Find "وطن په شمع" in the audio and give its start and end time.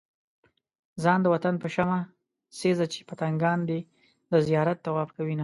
1.33-1.99